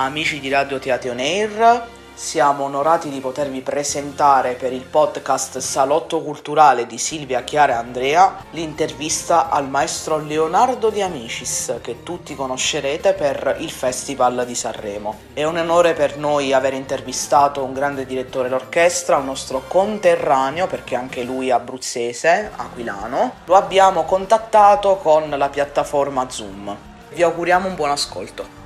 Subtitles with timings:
[0.00, 6.22] Amici di Radio Teatro On Air, siamo onorati di potervi presentare per il podcast Salotto
[6.22, 13.12] Culturale di Silvia, Chiara e Andrea l'intervista al maestro Leonardo Di Amicis, che tutti conoscerete
[13.14, 15.18] per il Festival di Sanremo.
[15.32, 20.94] È un onore per noi aver intervistato un grande direttore d'orchestra, un nostro conterraneo, perché
[20.94, 23.32] anche lui è abruzzese, aquilano.
[23.46, 26.76] Lo abbiamo contattato con la piattaforma Zoom.
[27.10, 28.57] Vi auguriamo un buon ascolto.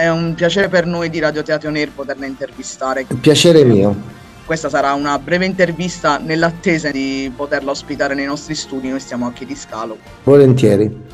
[0.00, 3.04] È un piacere per noi di Radio Teatro Nero poterla intervistare.
[3.06, 3.94] Un piacere mio.
[4.46, 8.88] Questa sarà una breve intervista nell'attesa di poterla ospitare nei nostri studi.
[8.88, 9.98] Noi stiamo a Chiediscalo.
[10.24, 11.04] Volentieri.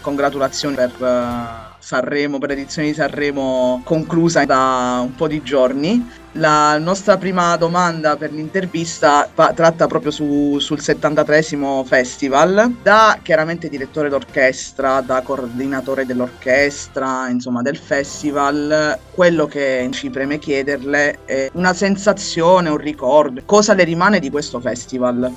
[0.00, 6.08] Congratulazioni per uh, Sanremo, per l'edizione di Sanremo conclusa da un po' di giorni.
[6.36, 11.42] La nostra prima domanda per l'intervista fa, tratta proprio su, sul 73
[11.84, 12.76] festival.
[12.80, 21.18] Da chiaramente direttore d'orchestra, da coordinatore dell'orchestra, insomma del festival, quello che ci preme chiederle
[21.24, 23.42] è una sensazione, un ricordo.
[23.44, 25.30] Cosa le rimane di questo festival?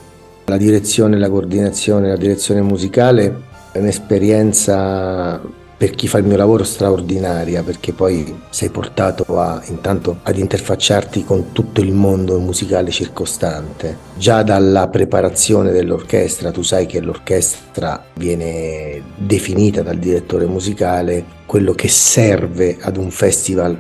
[0.46, 6.64] La direzione, la coordinazione, la direzione musicale è un'esperienza per chi fa il mio lavoro
[6.64, 13.98] straordinaria perché poi sei portato a, intanto ad interfacciarti con tutto il mondo musicale circostante.
[14.16, 21.88] Già dalla preparazione dell'orchestra tu sai che l'orchestra viene definita dal direttore musicale quello che
[21.88, 23.78] serve ad un festival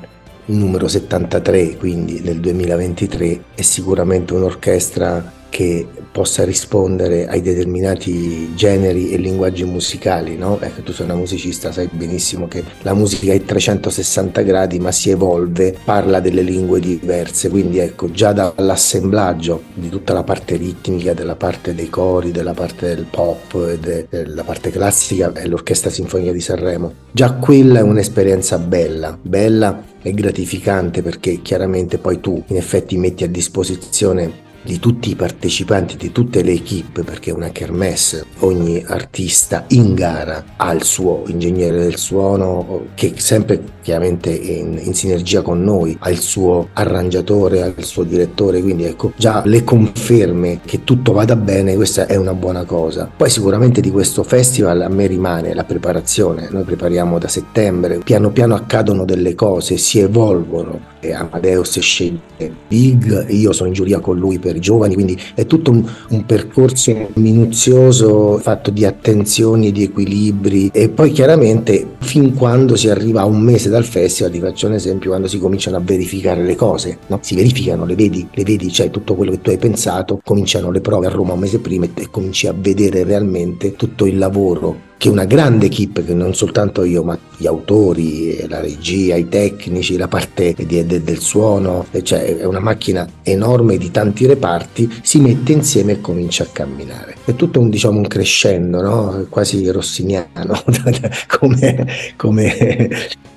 [0.48, 9.18] numero 73, quindi nel 2023, è sicuramente un'orchestra che possa rispondere ai determinati generi e
[9.18, 10.60] linguaggi musicali, no?
[10.60, 15.12] Ecco, tu sei una musicista, sai benissimo che la musica è 360 gradi, ma si
[15.12, 21.38] evolve, parla delle lingue diverse, quindi ecco, già dall'assemblaggio di tutta la parte ritmica, della
[21.38, 23.76] parte dei cori, della parte del pop,
[24.10, 26.94] della parte classica, è l'Orchestra Sinfonica di Sanremo.
[27.14, 33.24] Già quella è un'esperienza bella, bella e gratificante perché chiaramente poi tu in effetti metti
[33.24, 38.84] a disposizione di tutti i partecipanti, di tutte le equip, perché è una kermesse, ogni
[38.86, 45.44] artista in gara ha il suo ingegnere del suono che sempre chiaramente in, in sinergia
[45.44, 50.62] con noi, ha il suo arrangiatore, ha il suo direttore, quindi ecco già le conferme
[50.66, 53.08] che tutto vada bene, questa è una buona cosa.
[53.16, 58.32] Poi sicuramente di questo festival a me rimane la preparazione, noi prepariamo da settembre, piano
[58.32, 60.94] piano accadono delle cose, si evolvono.
[61.06, 65.72] Amadeus sceglie Big, io sono in giuria con lui per i giovani, quindi è tutto
[65.72, 72.90] un, un percorso minuzioso fatto di attenzioni, di equilibri e poi chiaramente fin quando si
[72.90, 76.44] arriva a un mese dal festival, ti faccio un esempio, quando si cominciano a verificare
[76.44, 77.20] le cose, no?
[77.22, 80.82] si verificano, le vedi, le vedi, cioè tutto quello che tu hai pensato, cominciano le
[80.82, 85.10] prove a Roma un mese prima e cominci a vedere realmente tutto il lavoro che
[85.10, 90.08] una grande equipe, che non soltanto io, ma gli autori, la regia, i tecnici, la
[90.08, 95.52] parte di, de, del suono, cioè è una macchina enorme di tanti reparti, si mette
[95.52, 97.16] insieme e comincia a camminare.
[97.26, 99.26] È tutto un, diciamo, un crescendo, no?
[99.30, 100.64] quasi rossiniano,
[101.28, 102.90] come, come,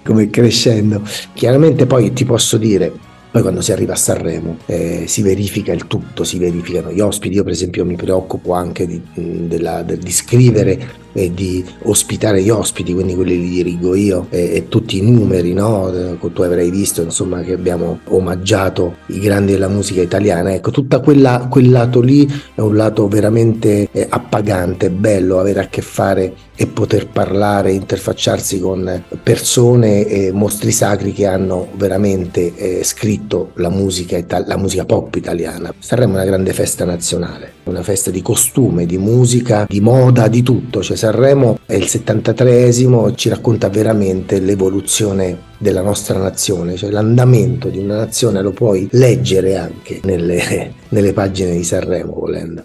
[0.04, 1.02] come crescendo.
[1.34, 2.92] Chiaramente poi ti posso dire,
[3.30, 7.34] poi quando si arriva a Sanremo eh, si verifica il tutto, si verificano gli ospiti.
[7.34, 12.94] Io per esempio mi preoccupo anche di, della, di scrivere e di ospitare gli ospiti,
[12.94, 16.16] quindi quelli li dirigo io e, e tutti i numeri, no?
[16.32, 20.70] tu avrai visto insomma che abbiamo omaggiato i grandi della musica italiana, ecco
[21.02, 26.34] quella, quel lato lì è un lato veramente eh, appagante, bello avere a che fare
[26.60, 33.68] e poter parlare, interfacciarsi con persone e mostri sacri che hanno veramente eh, scritto la
[33.70, 35.72] musica, la musica pop italiana.
[35.78, 40.82] Saremo una grande festa nazionale, una festa di costume, di musica, di moda, di tutto.
[40.82, 47.78] Cioè, Sanremo è il 73esimo, ci racconta veramente l'evoluzione della nostra nazione, cioè l'andamento di
[47.78, 52.62] una nazione lo puoi leggere anche nelle, nelle pagine di Sanremo volendo.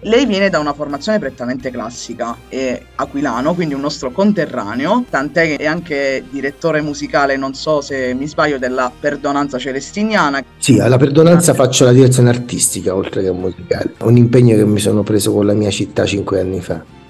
[0.00, 5.56] Lei viene da una formazione prettamente classica, è aquilano, quindi un nostro conterraneo, tant'è che
[5.56, 10.44] è anche direttore musicale, non so se mi sbaglio, della Perdonanza Celestiniana.
[10.58, 15.02] Sì, alla Perdonanza faccio la direzione artistica oltre che musicale, un impegno che mi sono
[15.02, 17.03] preso con la mia città cinque anni fa.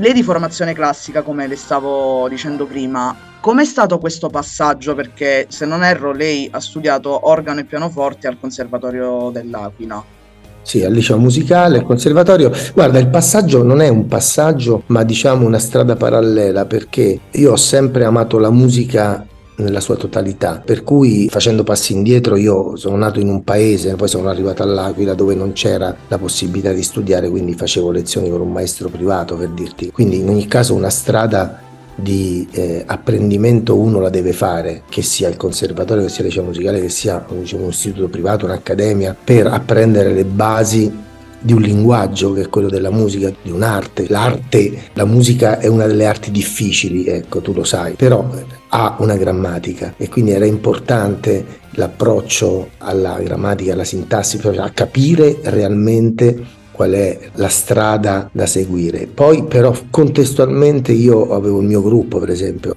[0.00, 4.94] Lei di formazione classica, come le stavo dicendo prima, com'è stato questo passaggio?
[4.94, 10.02] Perché se non erro lei ha studiato organo e pianoforte al Conservatorio dell'Aquila.
[10.62, 12.50] Sì, al liceo musicale, al conservatorio.
[12.72, 17.56] Guarda, il passaggio non è un passaggio, ma diciamo una strada parallela, perché io ho
[17.56, 19.26] sempre amato la musica
[19.60, 20.62] nella sua totalità.
[20.64, 25.14] Per cui facendo passi indietro io sono nato in un paese, poi sono arrivato all'Aquila
[25.14, 29.50] dove non c'era la possibilità di studiare, quindi facevo lezioni con un maestro privato per
[29.50, 29.90] dirti.
[29.90, 35.28] Quindi in ogni caso una strada di eh, apprendimento uno la deve fare, che sia
[35.28, 39.46] il conservatorio, che sia il liceo musicale, che sia diciamo, un istituto privato, un'accademia, per
[39.46, 41.08] apprendere le basi
[41.40, 44.06] di un linguaggio che è quello della musica, di un'arte.
[44.08, 48.24] L'arte, la musica è una delle arti difficili, ecco, tu lo sai, però
[48.68, 56.58] ha una grammatica e quindi era importante l'approccio alla grammatica, alla sintassi, a capire realmente
[56.72, 59.06] qual è la strada da seguire.
[59.06, 62.74] Poi però contestualmente io avevo il mio gruppo, per esempio,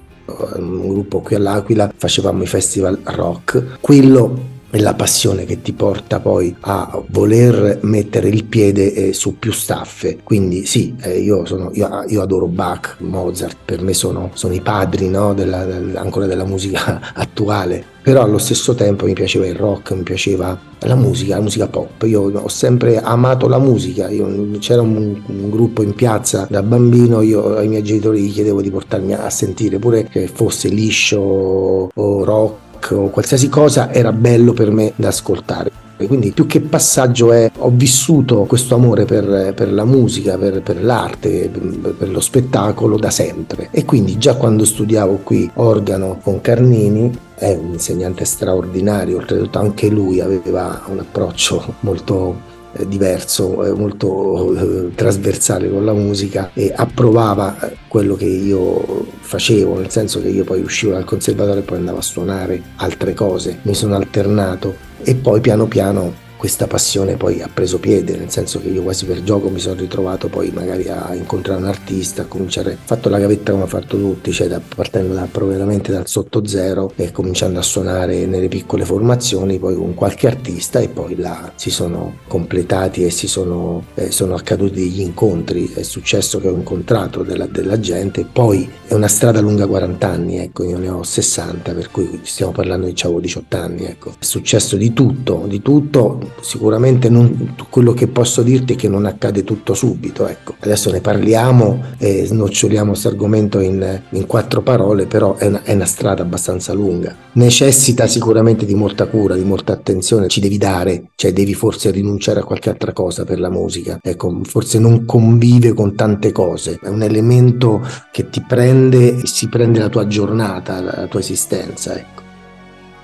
[0.56, 6.18] un gruppo qui all'Aquila, facevamo i festival rock, quello è la passione che ti porta
[6.18, 10.18] poi a voler mettere il piede eh, su più staffe.
[10.24, 14.60] Quindi sì, eh, io, sono, io, io, adoro Bach, Mozart, per me sono, sono i
[14.60, 17.92] padri no, della, del, ancora della musica attuale.
[18.02, 22.02] Però allo stesso tempo mi piaceva il rock, mi piaceva la musica, la musica pop.
[22.02, 24.10] Io ho sempre amato la musica.
[24.10, 28.60] Io, c'era un, un, gruppo in piazza da bambino, io ai miei genitori gli chiedevo
[28.60, 34.52] di portarmi a sentire pure che fosse liscio o rock o qualsiasi cosa era bello
[34.52, 35.82] per me da ascoltare.
[35.96, 40.82] Quindi più che passaggio è ho vissuto questo amore per, per la musica, per, per,
[40.82, 43.68] l'arte, per lo spettacolo da sempre.
[43.70, 49.88] E quindi già quando studiavo qui organo con Carnini, è un insegnante straordinario, oltretutto anche
[49.88, 52.52] lui aveva un approccio molto
[52.86, 57.56] diverso, eh, molto eh, trasversale con la musica e approvava
[57.88, 61.98] quello che io facevo, nel senso che io poi uscivo dal conservatorio e poi andavo
[61.98, 67.48] a suonare altre cose, mi sono alternato e poi piano piano questa passione poi ha
[67.52, 71.14] preso piede, nel senso che io quasi per gioco mi sono ritrovato poi magari a
[71.14, 74.60] incontrare un artista, a cominciare, ho fatto la gavetta come ho fatto tutti, cioè da,
[74.60, 79.94] partendo da, veramente dal sotto zero e cominciando a suonare nelle piccole formazioni, poi con
[79.94, 85.00] qualche artista e poi là si sono completati e si sono, eh, sono accaduti degli
[85.00, 90.08] incontri, è successo che ho incontrato della, della gente, poi è una strada lunga 40
[90.08, 94.14] anni, ecco, io ne ho 60, per cui stiamo parlando di avevo 18 anni, ecco.
[94.18, 99.06] È successo di tutto, di tutto, sicuramente non, quello che posso dirti è che non
[99.06, 100.26] accade tutto subito.
[100.26, 100.54] Ecco.
[100.60, 105.72] Adesso ne parliamo e snoccioliamo questo argomento in, in, quattro parole, però è una, è
[105.72, 107.14] una strada abbastanza lunga.
[107.32, 112.40] Necessita sicuramente di molta cura, di molta attenzione, ci devi dare, cioè devi forse rinunciare
[112.40, 113.98] a qualche altra cosa per la musica.
[114.02, 119.48] Ecco, forse non convive con tante cose, è un elemento che ti prende e si
[119.48, 121.96] prende la tua giornata, la tua esistenza.
[121.96, 122.23] Ecco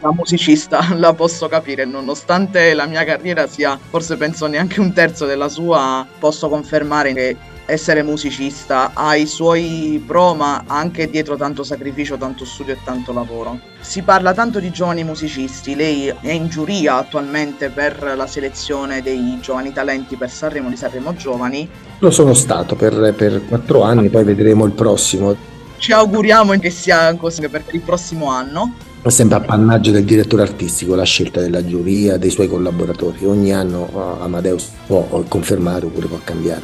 [0.00, 5.26] da musicista la posso capire, nonostante la mia carriera sia forse penso neanche un terzo
[5.26, 7.36] della sua, posso confermare che
[7.66, 13.12] essere musicista ha i suoi pro ma anche dietro tanto sacrificio, tanto studio e tanto
[13.12, 13.60] lavoro.
[13.80, 19.38] Si parla tanto di giovani musicisti, lei è in giuria attualmente per la selezione dei
[19.40, 21.68] giovani talenti per Sanremo di Sanremo Giovani.
[22.00, 25.34] Lo sono stato per, per quattro anni, poi vedremo il prossimo.
[25.78, 28.74] Ci auguriamo che sia così per il prossimo anno.
[29.02, 33.24] È sempre appannaggio del direttore artistico la scelta della giuria, dei suoi collaboratori.
[33.24, 36.60] Ogni anno Amadeus può confermare oppure può cambiare.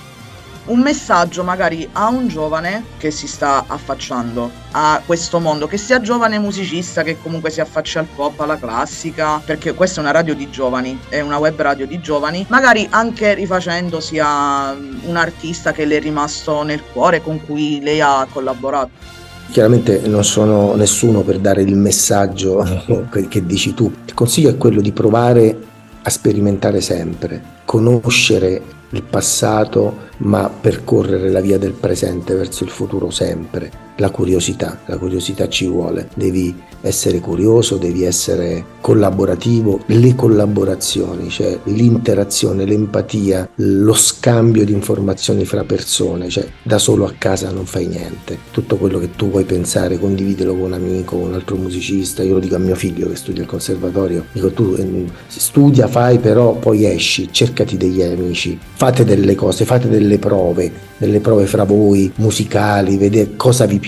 [0.66, 6.02] Un messaggio magari a un giovane che si sta affacciando a questo mondo, che sia
[6.02, 10.34] giovane musicista, che comunque si affaccia al pop, alla classica, perché questa è una radio
[10.34, 15.86] di giovani, è una web radio di giovani, magari anche rifacendosi a un artista che
[15.86, 19.24] le è rimasto nel cuore, con cui lei ha collaborato.
[19.50, 22.64] Chiaramente non sono nessuno per dare il messaggio
[23.28, 23.90] che dici tu.
[24.04, 25.56] Il consiglio è quello di provare
[26.02, 33.10] a sperimentare sempre, conoscere il passato ma percorrere la via del presente verso il futuro
[33.10, 33.85] sempre.
[33.96, 41.58] La curiosità, la curiosità ci vuole, devi essere curioso, devi essere collaborativo, le collaborazioni, cioè
[41.64, 47.86] l'interazione, l'empatia, lo scambio di informazioni fra persone, cioè da solo a casa non fai
[47.86, 48.38] niente.
[48.52, 52.22] Tutto quello che tu vuoi pensare, condividilo con un amico, con un altro musicista.
[52.22, 56.18] Io lo dico a mio figlio che studia al conservatorio, dico tu eh, studia, fai,
[56.18, 61.64] però poi esci, cercati degli amici, fate delle cose, fate delle prove, delle prove fra
[61.64, 63.85] voi musicali, vedere cosa vi piace,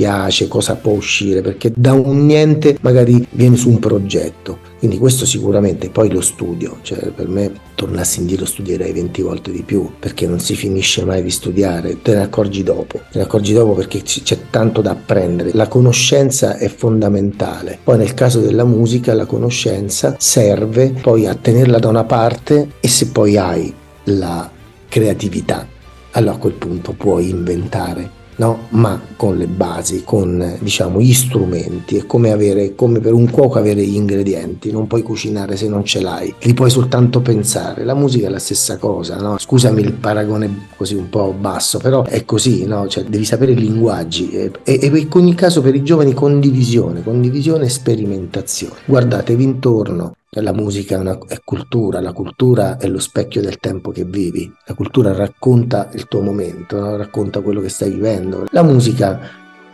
[0.48, 4.66] cosa può uscire, perché da un niente magari viene su un progetto.
[4.78, 9.62] Quindi questo sicuramente, poi lo studio, cioè per me tornassi indietro studierei 20 volte di
[9.62, 13.52] più, perché non si finisce mai di studiare, te ne accorgi dopo, te ne accorgi
[13.52, 19.14] dopo perché c'è tanto da apprendere, la conoscenza è fondamentale, poi nel caso della musica
[19.14, 23.74] la conoscenza serve poi a tenerla da una parte e se poi hai
[24.04, 24.48] la
[24.88, 25.66] creatività
[26.12, 28.66] allora a quel punto puoi inventare no?
[28.71, 31.97] ma con le basi, con diciamo gli strumenti.
[31.97, 35.85] È come, avere, come per un cuoco avere gli ingredienti, non puoi cucinare se non
[35.85, 37.85] ce l'hai, li puoi soltanto pensare.
[37.85, 39.38] La musica è la stessa cosa, no?
[39.38, 42.88] scusami il paragone così un po' basso, però è così, no?
[42.88, 47.02] cioè, devi sapere i linguaggi e, e, e in ogni caso per i giovani condivisione,
[47.02, 48.75] condivisione e sperimentazione.
[48.85, 53.90] Guardatevi intorno, la musica è, una, è, cultura, la cultura è lo specchio del tempo
[53.90, 58.44] che vivi, la cultura racconta il tuo momento, racconta quello che stai vivendo.
[58.50, 59.20] La musica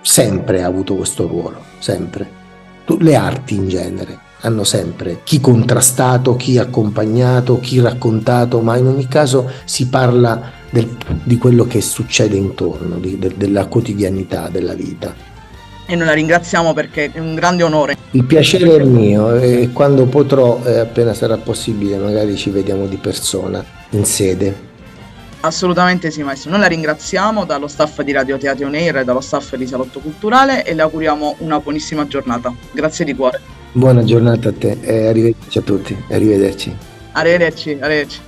[0.00, 2.42] sempre ha avuto questo ruolo, sempre.
[2.86, 9.08] Le arti in genere hanno sempre chi contrastato, chi accompagnato, chi raccontato, ma in ogni
[9.08, 15.32] caso si parla del, di quello che succede intorno, di, de, della quotidianità della vita
[15.94, 17.96] e noi la ringraziamo perché è un grande onore.
[18.10, 22.96] Il piacere è mio e quando potrò, eh, appena sarà possibile, magari ci vediamo di
[22.96, 24.72] persona, in sede.
[25.40, 26.50] Assolutamente sì, maestro.
[26.50, 30.64] Noi la ringraziamo dallo staff di Radio Teatro Neir e dallo staff di Salotto Culturale
[30.64, 32.52] e le auguriamo una buonissima giornata.
[32.72, 33.40] Grazie di cuore.
[33.72, 35.96] Buona giornata a te e arrivederci a tutti.
[36.10, 36.74] Arrivederci.
[37.12, 38.20] Arrivederci, arrivederci.